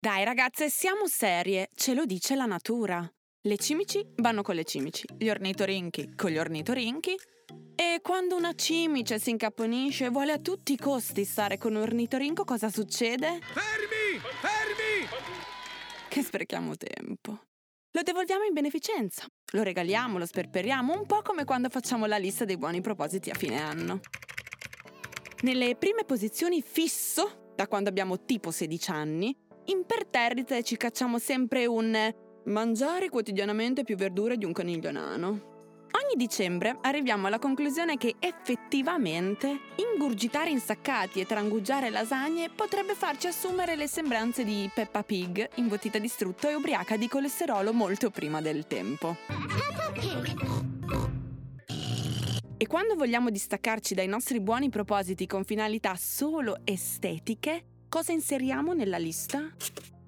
[0.00, 3.06] Dai ragazze, siamo serie, ce lo dice la natura.
[3.42, 7.14] Le cimici vanno con le cimici, gli ornitorinchi con gli ornitorinchi.
[7.74, 11.82] E quando una cimice si incapponisce e vuole a tutti i costi stare con un
[11.82, 13.38] ornitorinco, cosa succede?
[13.40, 14.20] Fermi!
[14.40, 15.08] Fermi!
[16.08, 17.40] Che sprechiamo tempo.
[17.92, 22.44] Lo devolviamo in beneficenza, lo regaliamo, lo sperperiamo, un po' come quando facciamo la lista
[22.44, 24.00] dei buoni propositi a fine anno.
[25.42, 32.14] Nelle prime posizioni fisso, da quando abbiamo tipo 16 anni, imperterrite ci cacciamo sempre un
[32.44, 35.56] mangiare quotidianamente più verdure di un coniglio nano.
[35.90, 43.74] Ogni dicembre arriviamo alla conclusione che effettivamente ingurgitare insaccati e trangugiare lasagne potrebbe farci assumere
[43.74, 48.68] le sembranze di Peppa Pig, imbottita di strutto e ubriaca di colesterolo molto prima del
[48.68, 49.16] tempo.
[52.60, 58.98] E quando vogliamo distaccarci dai nostri buoni propositi con finalità solo estetiche, cosa inseriamo nella
[58.98, 59.48] lista?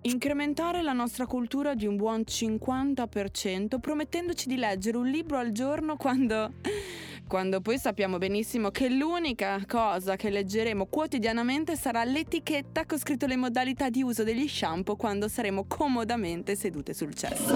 [0.00, 5.96] Incrementare la nostra cultura di un buon 50% promettendoci di leggere un libro al giorno
[5.96, 6.54] quando...
[7.28, 13.36] quando poi sappiamo benissimo che l'unica cosa che leggeremo quotidianamente sarà l'etichetta con scritto le
[13.36, 17.54] modalità di uso degli shampoo quando saremo comodamente sedute sul cesso.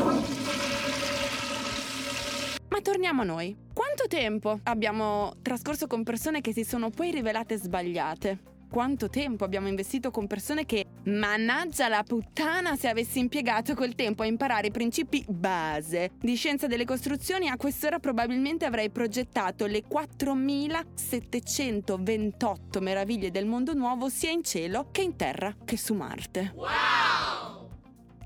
[2.68, 3.65] Ma torniamo a noi.
[3.96, 8.40] Quanto tempo abbiamo trascorso con persone che si sono poi rivelate sbagliate?
[8.70, 14.20] Quanto tempo abbiamo investito con persone che, mannaggia la puttana, se avessi impiegato quel tempo
[14.20, 19.84] a imparare i principi base di scienza delle costruzioni, a quest'ora probabilmente avrei progettato le
[19.88, 26.52] 4728 meraviglie del mondo nuovo sia in cielo che in terra che su Marte.
[26.54, 27.70] Wow!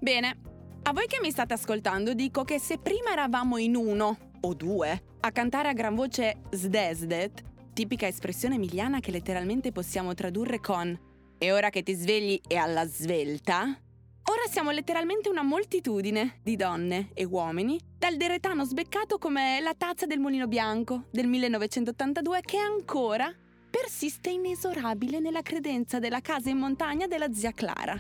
[0.01, 0.37] Bene,
[0.83, 5.03] a voi che mi state ascoltando dico che se prima eravamo in uno o due
[5.21, 10.99] a cantare a gran voce Sdesdet, tipica espressione emiliana che letteralmente possiamo tradurre con
[11.39, 17.11] e ora che ti svegli e alla svelta, ora siamo letteralmente una moltitudine di donne
[17.15, 23.33] e uomini dal deretano sbeccato come la tazza del mulino bianco del 1982 che ancora
[23.71, 27.99] persiste inesorabile nella credenza della casa in montagna della zia Clara.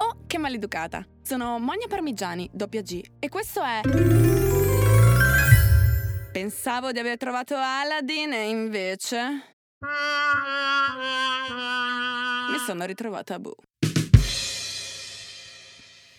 [0.00, 1.04] Oh, che maleducata!
[1.22, 4.67] Sono Monia Parmigiani, doppia G, e questo è...
[6.40, 9.56] Pensavo di aver trovato Aladdin e invece...
[12.52, 13.56] Mi sono ritrovata a Boo.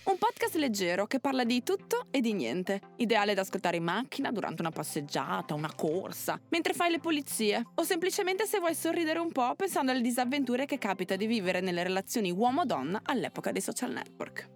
[0.04, 2.82] Un podcast leggero che parla di tutto e di niente.
[2.98, 7.84] Ideale da ascoltare in macchina, durante una passeggiata, una corsa, mentre fai le pulizie, o
[7.84, 12.30] semplicemente se vuoi sorridere un po' pensando alle disavventure che capita di vivere nelle relazioni
[12.30, 14.50] uomo-donna all'epoca dei social network.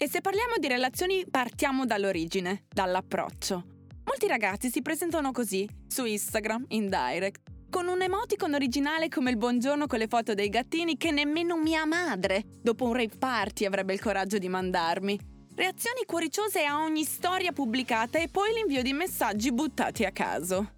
[0.00, 3.64] E se parliamo di relazioni partiamo dall'origine, dall'approccio.
[4.04, 9.36] Molti ragazzi si presentano così, su Instagram, in direct, con un emoticon originale come il
[9.36, 13.92] buongiorno con le foto dei gattini che nemmeno mia madre, dopo un rave party, avrebbe
[13.92, 15.18] il coraggio di mandarmi.
[15.56, 20.74] Reazioni cuoriciose a ogni storia pubblicata e poi l'invio di messaggi buttati a caso.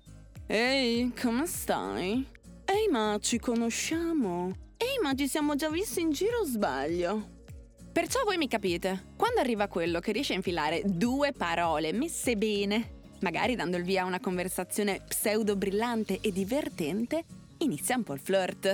[0.46, 2.26] Ehi, come stai?
[2.64, 4.50] Ehi, ma ci conosciamo?
[4.78, 7.39] Ehi, ma ci siamo già visti in giro o sbaglio?
[7.92, 12.98] Perciò voi mi capite, quando arriva quello che riesce a infilare due parole messe bene,
[13.20, 17.24] magari dando il via a una conversazione pseudo brillante e divertente,
[17.58, 18.66] inizia un po' il flirt.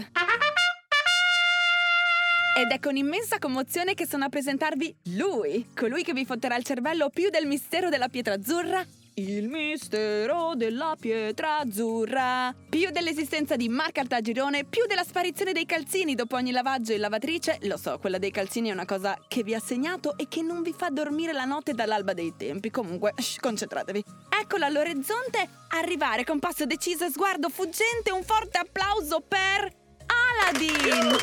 [2.58, 6.64] Ed è con immensa commozione che sono a presentarvi lui, colui che vi fotterà il
[6.64, 8.84] cervello più del mistero della pietra azzurra
[9.18, 12.54] il mistero della pietra azzurra.
[12.68, 17.58] Più dell'esistenza di Marco Altagirone, più della sparizione dei calzini dopo ogni lavaggio in lavatrice.
[17.62, 20.60] Lo so, quella dei calzini è una cosa che vi ha segnato e che non
[20.60, 22.70] vi fa dormire la notte dall'alba dei tempi.
[22.70, 24.04] Comunque, shh, concentratevi.
[24.38, 28.12] Eccola all'orizzonte arrivare con passo deciso e sguardo fuggente.
[28.12, 29.72] Un forte applauso per
[30.06, 31.16] Aladdin!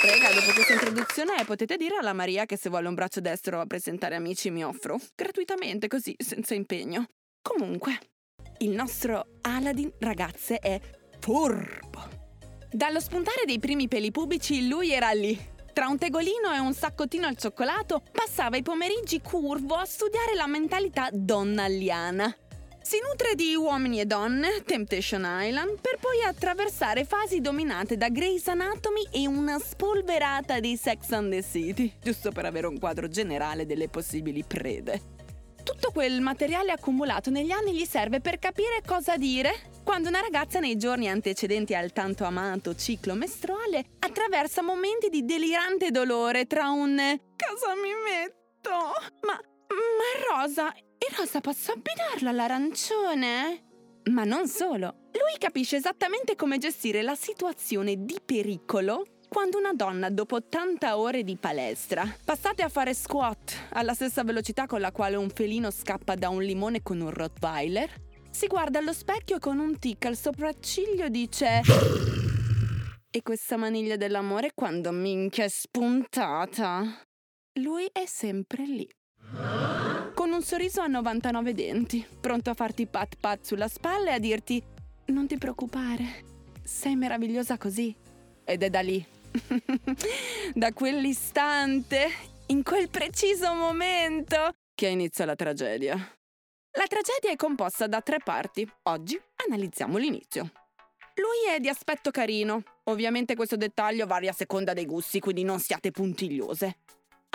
[0.00, 0.52] Prega, dopo
[1.08, 4.50] questa introduzione potete dire alla Maria che se vuole un braccio destro a presentare amici
[4.50, 4.98] mi offro.
[5.14, 7.06] Gratuitamente, così, senza impegno.
[7.40, 7.98] Comunque,
[8.58, 10.78] il nostro Aladdin, ragazze, è
[11.18, 12.16] furbo.
[12.70, 15.38] Dallo spuntare dei primi peli pubici, lui era lì.
[15.72, 20.46] Tra un tegolino e un saccottino al cioccolato, passava i pomeriggi curvo a studiare la
[20.46, 22.34] mentalità donnalliana.
[22.88, 28.48] Si nutre di uomini e donne, Temptation Island, per poi attraversare fasi dominate da Grey's
[28.48, 33.66] Anatomy e una spolverata di Sex and the City, giusto per avere un quadro generale
[33.66, 35.02] delle possibili prede.
[35.62, 39.52] Tutto quel materiale accumulato negli anni gli serve per capire cosa dire
[39.84, 45.90] quando una ragazza nei giorni antecedenti al tanto amato ciclo mestruale attraversa momenti di delirante
[45.90, 46.96] dolore tra un
[47.36, 48.70] cosa mi metto?
[49.26, 53.62] Ma, ma rosa, e Rosa posso abbinarlo all'arancione?
[54.10, 55.08] Ma non solo.
[55.12, 61.22] Lui capisce esattamente come gestire la situazione di pericolo quando una donna, dopo 80 ore
[61.22, 66.14] di palestra, passate a fare squat alla stessa velocità con la quale un felino scappa
[66.14, 67.92] da un limone con un Rottweiler,
[68.30, 71.60] si guarda allo specchio e con un tic al sopracciglio dice...
[73.10, 77.02] E questa maniglia dell'amore quando minchia è spuntata?
[77.60, 78.88] Lui è sempre lì.
[80.28, 84.18] Con un sorriso a 99 denti, pronto a farti pat pat sulla spalla e a
[84.18, 84.62] dirti
[85.06, 86.22] non ti preoccupare,
[86.62, 87.96] sei meravigliosa così.
[88.44, 89.02] Ed è da lì,
[90.52, 92.08] da quell'istante,
[92.48, 95.94] in quel preciso momento, che inizia la tragedia.
[95.96, 98.70] La tragedia è composta da tre parti.
[98.82, 100.52] Oggi analizziamo l'inizio.
[101.14, 102.62] Lui è di aspetto carino.
[102.84, 106.76] Ovviamente questo dettaglio varia a seconda dei gusti, quindi non siate puntigliose.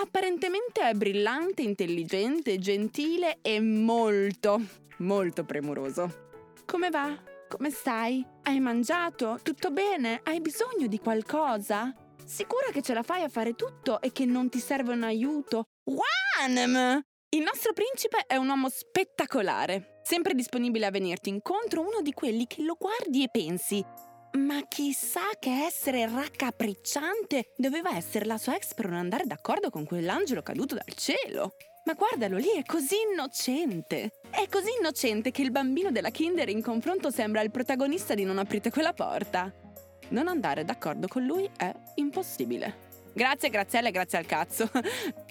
[0.03, 4.59] Apparentemente è brillante, intelligente, gentile e molto,
[4.97, 6.31] molto premuroso.
[6.65, 7.17] Come va?
[7.47, 8.23] Come stai?
[8.43, 9.39] Hai mangiato?
[9.41, 10.19] Tutto bene?
[10.23, 11.95] Hai bisogno di qualcosa?
[12.25, 15.63] Sicura che ce la fai a fare tutto e che non ti serve un aiuto?
[15.85, 17.01] Juanem!
[17.29, 22.45] Il nostro principe è un uomo spettacolare, sempre disponibile a venirti incontro, uno di quelli
[22.45, 23.83] che lo guardi e pensi
[24.37, 29.85] ma chissà che essere raccapricciante doveva essere la sua ex per non andare d'accordo con
[29.85, 31.55] quell'angelo caduto dal cielo.
[31.85, 34.11] Ma guardalo lì, è così innocente.
[34.29, 38.37] È così innocente che il bambino della Kinder in confronto sembra il protagonista di Non
[38.37, 39.51] aprite quella porta.
[40.09, 42.92] Non andare d'accordo con lui è impossibile.
[43.13, 44.69] Grazie, Graziella, grazie al cazzo.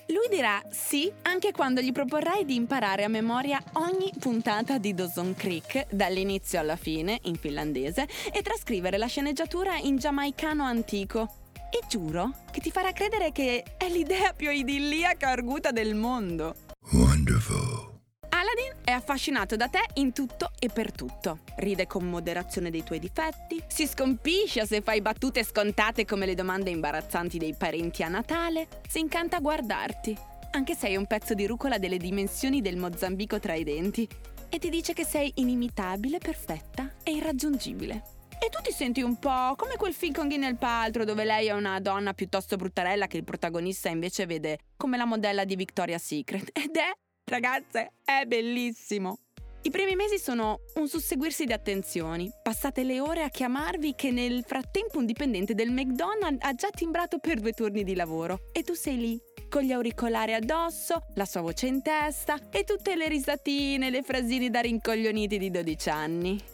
[0.06, 5.34] Lui dirà sì anche quando gli proporrai di imparare a memoria ogni puntata di Dawson
[5.34, 11.37] Creek, dall'inizio alla fine, in finlandese, e trascrivere la sceneggiatura in giamaicano antico.
[11.70, 16.55] E giuro che ti farà credere che è l'idea più idilliaca arguta del mondo.
[16.93, 17.90] Wonderful.
[18.29, 21.40] Aladdin è affascinato da te in tutto e per tutto.
[21.56, 26.70] Ride con moderazione dei tuoi difetti, si scompiscia se fai battute scontate come le domande
[26.70, 30.17] imbarazzanti dei parenti a Natale, si incanta a guardarti,
[30.52, 34.08] anche se hai un pezzo di rucola delle dimensioni del Mozambico tra i denti,
[34.49, 38.02] e ti dice che sei inimitabile, perfetta e irraggiungibile.
[38.38, 41.52] E tu ti senti un po' come quel film con Gwyneth Paltrow dove lei è
[41.52, 46.50] una donna piuttosto bruttarella che il protagonista invece vede come la modella di Victoria's Secret.
[46.52, 46.90] Ed è
[47.32, 49.20] Ragazze, è bellissimo!
[49.62, 52.31] I primi mesi sono un susseguirsi di attenzioni.
[52.43, 57.20] Passate le ore a chiamarvi che nel frattempo un dipendente del McDonald's ha già timbrato
[57.20, 58.50] per due turni di lavoro.
[58.52, 59.19] E tu sei lì,
[59.49, 64.50] con gli auricolari addosso, la sua voce in testa e tutte le risatine, le frasini
[64.50, 66.37] da rincoglioniti di 12 anni.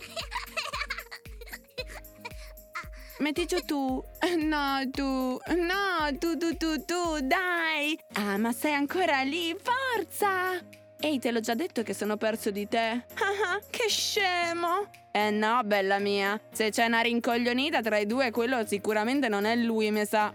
[3.18, 4.00] Metti giù tu.
[4.44, 5.40] No, tu.
[5.56, 7.98] No, tu, tu, tu, tu, dai.
[8.12, 9.77] Ah, ma sei ancora lì, forza!
[11.00, 12.78] Ehi, te l'ho già detto che sono perso di te.
[13.14, 14.90] Ah, che scemo!
[15.12, 16.40] Eh no, bella mia.
[16.52, 20.34] Se c'è una rincoglionita tra i due, quello sicuramente non è lui, mi sa.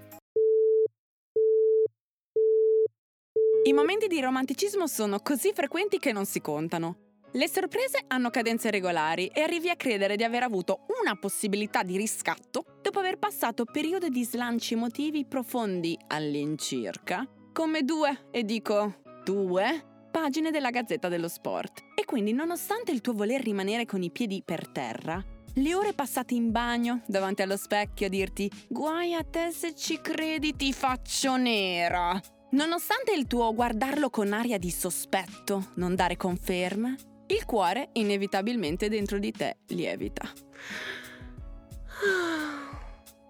[3.65, 6.97] I momenti di romanticismo sono così frequenti che non si contano.
[7.33, 11.97] Le sorprese hanno cadenze regolari e arrivi a credere di aver avuto una possibilità di
[11.97, 20.07] riscatto dopo aver passato periodi di slanci emotivi profondi all'incirca, come due, e dico due,
[20.11, 21.83] pagine della Gazzetta dello Sport.
[21.95, 25.23] E quindi, nonostante il tuo voler rimanere con i piedi per terra,
[25.55, 30.01] le ore passate in bagno, davanti allo specchio, a dirti guai a te se ci
[30.01, 32.19] credi ti faccio nera.
[32.51, 36.95] Nonostante il tuo guardarlo con aria di sospetto, non dare conferme,
[37.27, 40.27] il cuore inevitabilmente dentro di te lievita.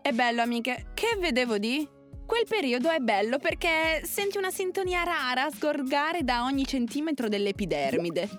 [0.01, 0.87] È bello, amiche.
[0.93, 1.87] Che vedevo di?
[2.25, 8.29] Quel periodo è bello perché senti una sintonia rara sgorgare da ogni centimetro dell'epidermide.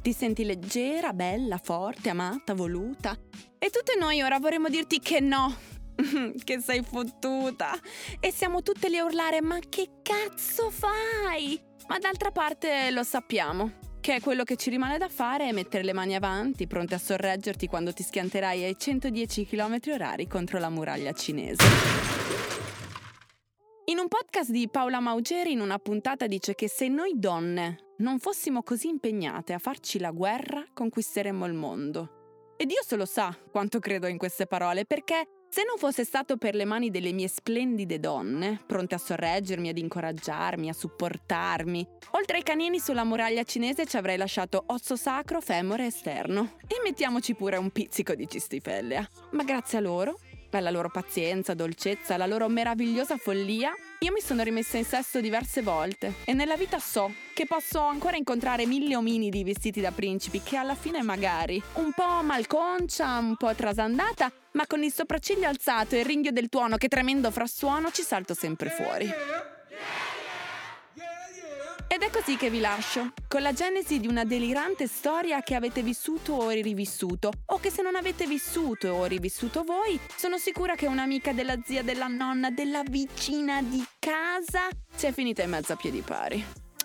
[0.00, 3.16] Ti senti leggera, bella, forte, amata, voluta.
[3.58, 5.54] E tutte noi ora vorremmo dirti che no,
[6.44, 7.78] che sei fottuta.
[8.18, 11.60] E siamo tutte lì a urlare: Ma che cazzo fai?
[11.86, 15.92] Ma d'altra parte lo sappiamo che quello che ci rimane da fare è mettere le
[15.92, 21.12] mani avanti, pronte a sorreggerti quando ti schianterai ai 110 km orari contro la muraglia
[21.12, 21.64] cinese.
[23.88, 28.18] In un podcast di Paola Maugeri, in una puntata dice che se noi donne non
[28.18, 32.52] fossimo così impegnate a farci la guerra, conquisteremmo il mondo.
[32.58, 36.54] E Dio lo sa quanto credo in queste parole, perché se non fosse stato per
[36.54, 42.42] le mani delle mie splendide donne, pronte a sorreggermi, ad incoraggiarmi, a supportarmi, oltre ai
[42.42, 46.56] canini sulla muraglia cinese ci avrei lasciato osso sacro, femore esterno.
[46.66, 49.08] E mettiamoci pure un pizzico di cistifellea.
[49.30, 50.18] Ma grazie a loro,
[50.56, 55.60] alla loro pazienza, dolcezza, alla loro meravigliosa follia, Io mi sono rimessa in sesto diverse
[55.60, 60.56] volte e nella vita so che posso ancora incontrare mille ominidi vestiti da principi che
[60.56, 66.00] alla fine magari un po' malconcia, un po' trasandata, ma con il sopracciglio alzato e
[66.00, 69.57] il ringhio del tuono che tremendo frastuono ci salto sempre fuori.
[71.98, 75.82] Ed è così che vi lascio, con la genesi di una delirante storia che avete
[75.82, 80.86] vissuto o rivissuto, o che se non avete vissuto o rivissuto voi, sono sicura che
[80.86, 85.76] un'amica della zia, della nonna, della vicina di casa ci è finita in mezzo a
[85.76, 86.40] piedi pari.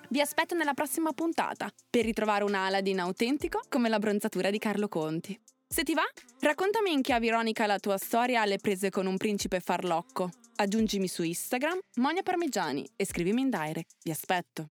[0.09, 4.87] Vi aspetto nella prossima puntata per ritrovare un Aladdin autentico come la bronzatura di Carlo
[4.87, 5.39] Conti.
[5.67, 6.05] Se ti va,
[6.39, 10.31] raccontami in chiave ironica la tua storia alle prese con un principe farlocco.
[10.55, 13.97] Aggiungimi su Instagram Monia Parmigiani e scrivimi in direct.
[14.01, 14.69] Vi aspetto.